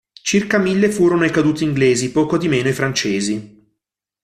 Circa 0.23 0.57
mille 0.57 0.89
furono 0.89 1.25
i 1.25 1.29
caduti 1.29 1.63
inglesi, 1.63 2.09
poco 2.11 2.39
di 2.39 2.47
meno 2.47 2.69
i 2.69 2.73
francesi. 2.73 3.71